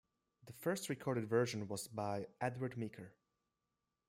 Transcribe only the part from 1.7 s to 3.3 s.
by Edward Meeker.